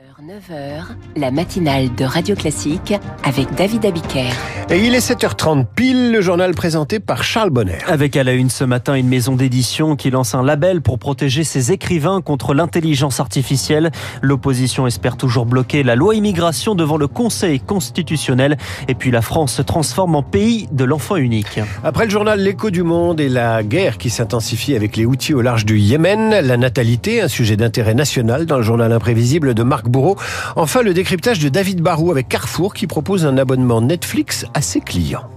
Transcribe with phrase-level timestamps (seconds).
[0.00, 0.84] 9h,
[1.16, 4.30] la matinale de Radio Classique avec David Abiker.
[4.70, 7.78] Et il est 7h30 pile, le journal présenté par Charles Bonner.
[7.88, 11.42] Avec à la une ce matin une maison d'édition qui lance un label pour protéger
[11.42, 13.90] ses écrivains contre l'intelligence artificielle.
[14.22, 18.58] L'opposition espère toujours bloquer la loi immigration devant le Conseil constitutionnel.
[18.88, 21.60] Et puis la France se transforme en pays de l'enfant unique.
[21.82, 25.42] Après le journal L'écho du monde et la guerre qui s'intensifie avec les outils au
[25.42, 29.89] large du Yémen, la natalité, un sujet d'intérêt national dans le journal imprévisible de Marc
[30.56, 34.80] Enfin, le décryptage de David Barou avec Carrefour qui propose un abonnement Netflix à ses
[34.80, 35.28] clients.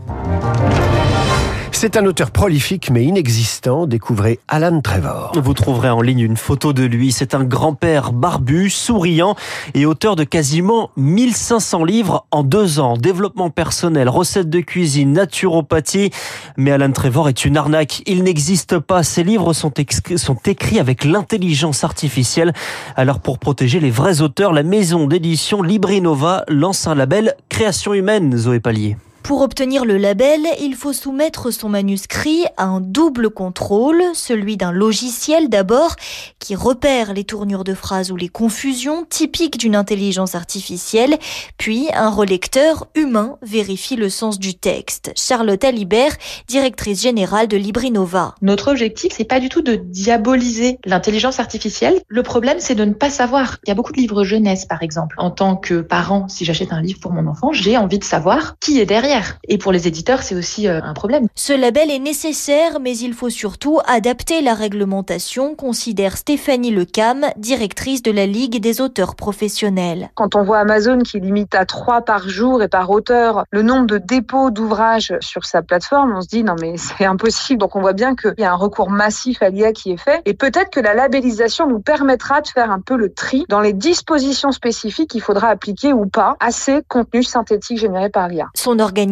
[1.83, 3.87] C'est un auteur prolifique mais inexistant.
[3.87, 5.33] Découvrez Alan Trevor.
[5.35, 7.11] Vous trouverez en ligne une photo de lui.
[7.11, 9.35] C'est un grand-père barbu, souriant
[9.73, 12.95] et auteur de quasiment 1500 livres en deux ans.
[12.95, 16.11] Développement personnel, recettes de cuisine, naturopathie.
[16.55, 18.01] Mais Alan Trevor est une arnaque.
[18.05, 19.03] Il n'existe pas.
[19.03, 19.73] Ses livres sont,
[20.45, 22.53] écrits avec l'intelligence artificielle.
[22.95, 28.37] Alors pour protéger les vrais auteurs, la maison d'édition Librinova lance un label Création humaine,
[28.37, 28.95] Zoé Pallier.
[29.23, 34.73] Pour obtenir le label, il faut soumettre son manuscrit à un double contrôle, celui d'un
[34.73, 35.95] logiciel d'abord,
[36.39, 41.17] qui repère les tournures de phrases ou les confusions typiques d'une intelligence artificielle,
[41.57, 45.13] puis un relecteur humain vérifie le sens du texte.
[45.15, 46.17] Charlotte Alibert,
[46.49, 48.35] directrice générale de Librinova.
[48.41, 52.01] Notre objectif, c'est pas du tout de diaboliser l'intelligence artificielle.
[52.09, 53.59] Le problème, c'est de ne pas savoir.
[53.65, 55.15] Il y a beaucoup de livres jeunesse, par exemple.
[55.17, 58.57] En tant que parent, si j'achète un livre pour mon enfant, j'ai envie de savoir
[58.59, 59.12] qui est derrière
[59.47, 61.27] et pour les éditeurs, c'est aussi euh, un problème.
[61.35, 68.01] Ce label est nécessaire, mais il faut surtout adapter la réglementation, considère Stéphanie Lecam, directrice
[68.01, 70.09] de la Ligue des auteurs professionnels.
[70.15, 73.85] Quand on voit Amazon qui limite à trois par jour et par auteur le nombre
[73.85, 77.59] de dépôts d'ouvrages sur sa plateforme, on se dit non mais c'est impossible.
[77.59, 80.21] Donc on voit bien qu'il y a un recours massif à l'IA qui est fait.
[80.25, 83.73] Et peut-être que la labellisation nous permettra de faire un peu le tri dans les
[83.73, 88.47] dispositions spécifiques qu'il faudra appliquer ou pas à ces contenus synthétiques générés par l'IA.
[88.55, 89.02] Son organisation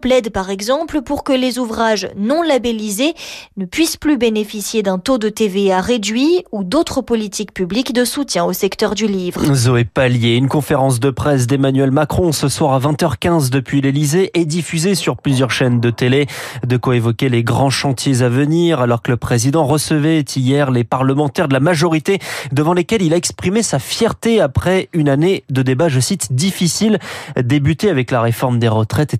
[0.00, 3.14] plaide par exemple pour que les ouvrages non labellisés
[3.56, 8.44] ne puissent plus bénéficier d'un taux de TVA réduit ou d'autres politiques publiques de soutien
[8.44, 9.42] au secteur du livre.
[9.54, 14.44] Zoé Pallier, une conférence de presse d'Emmanuel Macron ce soir à 20h15 depuis l'Elysée est
[14.44, 16.26] diffusée sur plusieurs chaînes de télé.
[16.66, 20.84] De quoi évoquer les grands chantiers à venir alors que le président recevait hier les
[20.84, 22.18] parlementaires de la majorité
[22.52, 26.98] devant lesquels il a exprimé sa fierté après une année de débat, je cite, difficile,
[27.36, 29.18] débuté avec la réforme des retraites et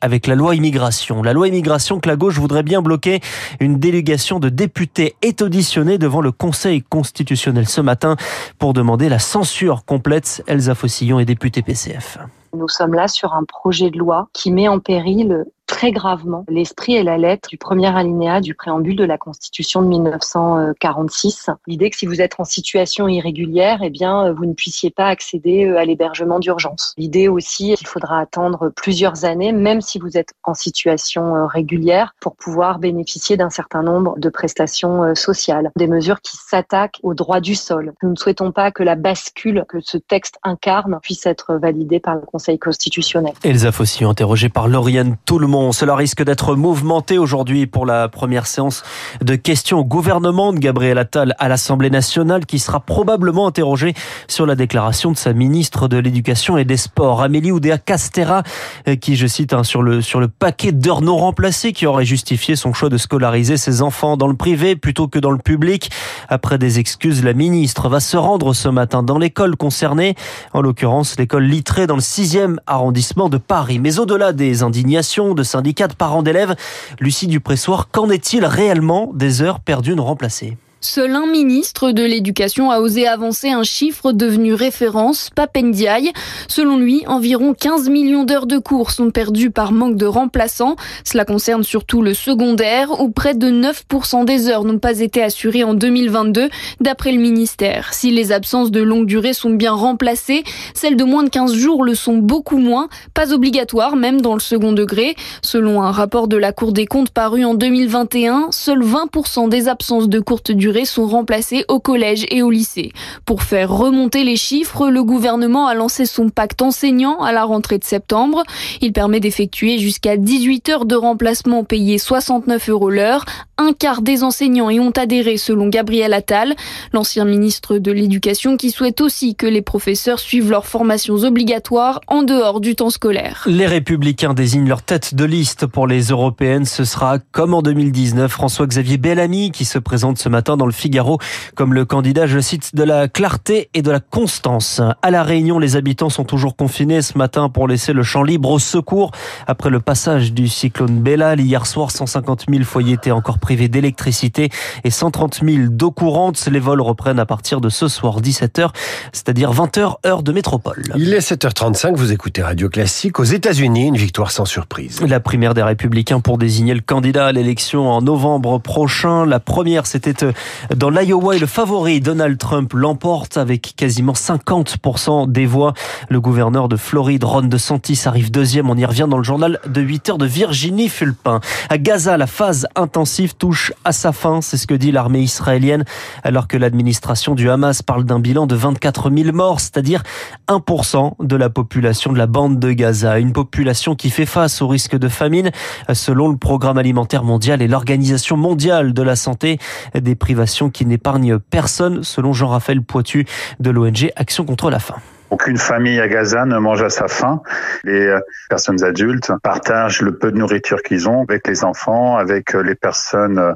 [0.00, 1.22] avec la loi immigration.
[1.22, 3.20] La loi immigration que la gauche voudrait bien bloquer.
[3.60, 8.16] Une délégation de députés est auditionnée devant le Conseil constitutionnel ce matin
[8.58, 10.42] pour demander la censure complète.
[10.46, 12.18] Elsa Fossillon est députée PCF.
[12.54, 16.96] Nous sommes là sur un projet de loi qui met en péril très gravement l'esprit
[16.96, 21.48] et la lettre du premier alinéa du préambule de la Constitution de 1946.
[21.66, 25.64] L'idée que si vous êtes en situation irrégulière, eh bien, vous ne puissiez pas accéder
[25.64, 26.92] euh, à l'hébergement d'urgence.
[26.98, 32.14] L'idée aussi qu'il faudra attendre plusieurs années, même si vous êtes en situation euh, régulière,
[32.20, 35.70] pour pouvoir bénéficier d'un certain nombre de prestations euh, sociales.
[35.76, 37.94] Des mesures qui s'attaquent au droit du sol.
[38.02, 42.16] Nous ne souhaitons pas que la bascule que ce texte incarne puisse être validée par
[42.16, 43.32] le Conseil constitutionnel.
[43.44, 48.82] Elsa Fossi, interrogée par Lauriane monde cela risque d'être mouvementé aujourd'hui pour la première séance
[49.22, 53.94] de questions au gouvernement de Gabriel Attal à l'Assemblée nationale qui sera probablement interrogé
[54.28, 58.42] sur la déclaration de sa ministre de l'Éducation et des Sports, Amélie Oudéa Castera,
[58.88, 62.04] euh, qui, je cite, hein, sur, le, sur le paquet d'heures non remplacées qui aurait
[62.04, 65.90] justifié son choix de scolariser ses enfants dans le privé plutôt que dans le public.
[66.28, 70.14] Après des excuses, la ministre va se rendre ce matin dans l'école concernée,
[70.52, 73.78] en l'occurrence l'école Littré dans le 6e arrondissement de Paris.
[73.78, 76.54] Mais au-delà des indignations de syndicat de parents d'élèves.
[76.98, 80.56] Lucie Dupressoir, qu'en est-il réellement des heures perdues non remplacées?
[80.84, 86.10] Seul un ministre de l'Éducation a osé avancer un chiffre devenu référence, Papendiaï.
[86.48, 90.74] Selon lui, environ 15 millions d'heures de cours sont perdues par manque de remplaçants.
[91.04, 95.62] Cela concerne surtout le secondaire, où près de 9% des heures n'ont pas été assurées
[95.62, 96.50] en 2022,
[96.80, 97.94] d'après le ministère.
[97.94, 100.42] Si les absences de longue durée sont bien remplacées,
[100.74, 104.40] celles de moins de 15 jours le sont beaucoup moins, pas obligatoire même dans le
[104.40, 105.14] second degré.
[105.42, 110.08] Selon un rapport de la Cour des comptes paru en 2021, seuls 20% des absences
[110.08, 112.92] de courte durée sont remplacés au collège et au lycée.
[113.24, 117.78] Pour faire remonter les chiffres, le gouvernement a lancé son pacte enseignant à la rentrée
[117.78, 118.42] de septembre.
[118.80, 123.24] Il permet d'effectuer jusqu'à 18 heures de remplacement payés 69 euros l'heure,
[123.62, 126.54] un quart des enseignants y ont adhéré selon Gabriel Attal,
[126.92, 132.22] l'ancien ministre de l'Éducation qui souhaite aussi que les professeurs suivent leurs formations obligatoires en
[132.22, 133.44] dehors du temps scolaire.
[133.46, 136.64] Les républicains désignent leur tête de liste pour les européennes.
[136.64, 141.18] Ce sera comme en 2019 François-Xavier Bellamy qui se présente ce matin dans le Figaro
[141.54, 144.80] comme le candidat, je cite, de la clarté et de la constance.
[145.02, 148.50] À La Réunion, les habitants sont toujours confinés ce matin pour laisser le champ libre
[148.50, 149.12] au secours
[149.46, 151.40] après le passage du cyclone Bellal.
[151.40, 154.48] Hier soir, 150 000 foyers étaient encore privés d'électricité
[154.82, 156.48] et 130 000 d'eau courante.
[156.50, 158.70] Les vols reprennent à partir de ce soir 17h,
[159.12, 160.82] c'est-à-dire 20h heure de métropole.
[160.96, 163.20] Il est 7h35, vous écoutez Radio Classique.
[163.20, 165.02] Aux États-Unis, une victoire sans surprise.
[165.02, 169.26] La primaire des Républicains pour désigner le candidat à l'élection en novembre prochain.
[169.26, 170.32] La première, c'était euh,
[170.74, 175.74] dans l'Iowa et le favori Donald Trump l'emporte avec quasiment 50% des voix.
[176.08, 178.70] Le gouverneur de Floride, Ron DeSantis, arrive deuxième.
[178.70, 181.40] On y revient dans le journal de 8 heures de Virginie Fulpin.
[181.68, 184.40] À Gaza, la phase intensive touche à sa fin.
[184.40, 185.84] C'est ce que dit l'armée israélienne
[186.22, 190.02] alors que l'administration du Hamas parle d'un bilan de 24 000 morts, c'est-à-dire
[190.48, 193.18] 1% de la population de la bande de Gaza.
[193.18, 195.50] Une population qui fait face au risque de famine
[195.92, 199.58] selon le programme alimentaire mondial et l'Organisation mondiale de la santé.
[199.94, 203.26] Des privations qui n'épargnent personne selon Jean-Raphaël Poitu
[203.60, 204.96] de l'ONG Action contre la faim.
[205.32, 207.40] Aucune famille à Gaza ne mange à sa faim.
[207.84, 208.20] Les euh,
[208.50, 212.74] personnes adultes partagent le peu de nourriture qu'ils ont avec les enfants, avec euh, les
[212.74, 213.54] personnes euh,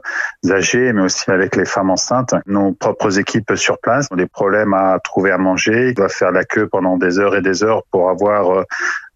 [0.51, 2.35] âgées, mais aussi avec les femmes enceintes.
[2.47, 5.89] Nos propres équipes sur place ont des problèmes à trouver à manger.
[5.89, 8.65] Ils doivent faire la queue pendant des heures et des heures pour avoir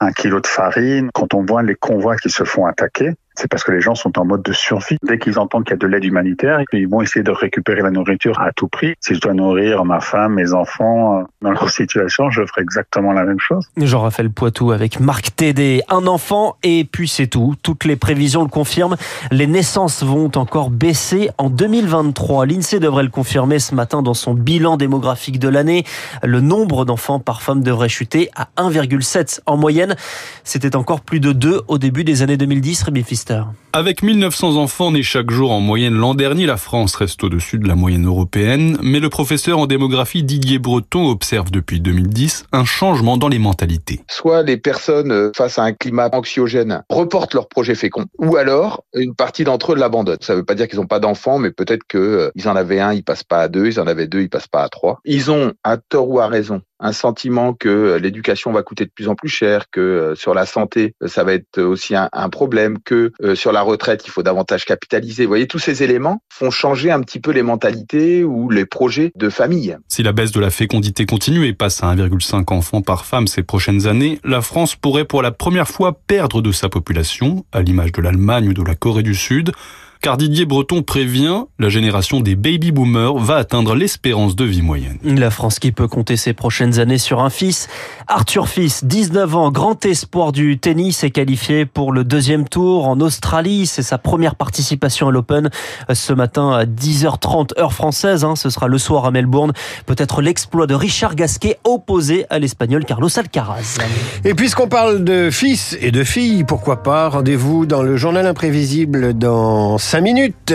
[0.00, 1.08] un kilo de farine.
[1.14, 4.18] Quand on voit les convois qui se font attaquer, c'est parce que les gens sont
[4.18, 4.98] en mode de survie.
[5.02, 7.90] Dès qu'ils entendent qu'il y a de l'aide humanitaire, ils vont essayer de récupérer la
[7.90, 8.94] nourriture à tout prix.
[9.00, 13.24] Si je dois nourrir ma femme, mes enfants, dans leur situation, je ferai exactement la
[13.24, 13.66] même chose.
[13.78, 17.54] Jean-Raphaël Poitou avec Marc Tédé, un enfant et puis c'est tout.
[17.62, 18.96] Toutes les prévisions le confirment.
[19.30, 22.44] Les naissances vont encore baisser en 2023.
[22.44, 25.84] L'INSEE devrait le confirmer ce matin dans son bilan démographique de l'année.
[26.22, 29.96] Le nombre d'enfants par femme devrait chuter à 1,7 en moyenne.
[30.44, 33.29] C'était encore plus de 2 au début des années 2010, Rémi Fister.
[33.72, 37.68] Avec 1900 enfants nés chaque jour en moyenne l'an dernier, la France reste au-dessus de
[37.68, 43.16] la moyenne européenne, mais le professeur en démographie Didier Breton observe depuis 2010 un changement
[43.16, 44.00] dans les mentalités.
[44.08, 48.84] Soit les personnes euh, face à un climat anxiogène reportent leur projet fécond, ou alors
[48.94, 50.18] une partie d'entre eux l'abandonnent.
[50.20, 52.80] Ça ne veut pas dire qu'ils n'ont pas d'enfants, mais peut-être qu'ils euh, en avaient
[52.80, 54.98] un, ils passent pas à deux, ils en avaient deux, ils passent pas à trois.
[55.04, 58.90] Ils ont, à tort ou à raison, un sentiment que euh, l'éducation va coûter de
[58.90, 62.08] plus en plus cher, que euh, sur la santé, euh, ça va être aussi un,
[62.30, 65.24] problème, que sur la retraite, il faut davantage capitaliser.
[65.24, 69.10] Vous voyez, tous ces éléments font changer un petit peu les mentalités ou les projets
[69.16, 69.76] de famille.
[69.88, 73.42] Si la baisse de la fécondité continue et passe à 1,5 enfants par femme ces
[73.42, 77.92] prochaines années, la France pourrait pour la première fois perdre de sa population, à l'image
[77.92, 79.52] de l'Allemagne ou de la Corée du Sud
[80.00, 84.98] car Didier Breton prévient, la génération des baby boomers va atteindre l'espérance de vie moyenne.
[85.04, 87.68] La France qui peut compter ses prochaines années sur un fils.
[88.08, 92.98] Arthur Fils, 19 ans, grand espoir du tennis, est qualifié pour le deuxième tour en
[93.00, 93.66] Australie.
[93.66, 95.50] C'est sa première participation à l'Open
[95.92, 98.24] ce matin à 10h30 heure française.
[98.24, 98.36] Hein.
[98.36, 99.52] Ce sera le soir à Melbourne.
[99.84, 103.78] Peut-être l'exploit de Richard Gasquet opposé à l'Espagnol Carlos Alcaraz.
[104.24, 109.12] Et puisqu'on parle de fils et de filles, pourquoi pas Rendez-vous dans le journal imprévisible
[109.12, 110.54] dans 5 minutes.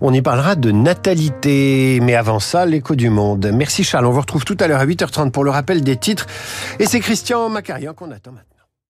[0.00, 2.00] On y parlera de natalité.
[2.02, 3.48] Mais avant ça, l'écho du monde.
[3.54, 4.06] Merci Charles.
[4.06, 6.26] On vous retrouve tout à l'heure à 8h30 pour le rappel des titres.
[6.80, 8.55] Et c'est Christian Macarian qu'on attend maintenant.